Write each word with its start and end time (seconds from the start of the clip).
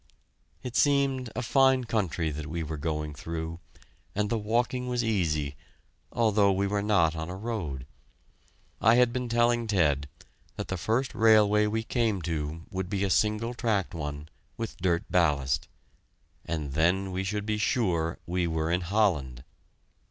It 0.63 0.75
seemed 0.75 1.27
to 1.27 1.33
be 1.33 1.39
a 1.41 1.43
fine 1.43 1.83
country 1.83 2.31
that 2.31 2.47
we 2.47 2.63
were 2.63 2.75
going 2.79 3.13
through, 3.13 3.59
and 4.15 4.31
the 4.31 4.37
walking 4.39 4.87
was 4.87 5.03
easy, 5.03 5.55
although 6.11 6.51
we 6.51 6.65
were 6.65 6.81
not 6.81 7.15
on 7.15 7.29
a 7.29 7.35
road. 7.35 7.85
I 8.81 8.95
had 8.95 9.13
been 9.13 9.29
telling 9.29 9.67
Ted 9.67 10.09
that 10.55 10.69
the 10.69 10.75
first 10.77 11.13
railway 11.13 11.67
we 11.67 11.83
came 11.83 12.19
to 12.23 12.65
would 12.71 12.89
be 12.89 13.03
a 13.03 13.11
single 13.11 13.53
tracked 13.53 13.93
one, 13.93 14.27
with 14.57 14.75
dirt 14.77 15.03
ballast, 15.11 15.67
and 16.45 16.73
then 16.73 17.11
we 17.11 17.23
should 17.23 17.45
be 17.45 17.59
sure 17.59 18.17
we 18.25 18.47
were 18.47 18.71
in 18.71 18.81
Holland. 18.81 19.43